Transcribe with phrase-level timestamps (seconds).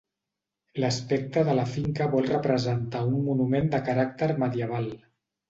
[0.83, 4.91] L'aspecte de la finca vol representar un monument de caràcter medieval.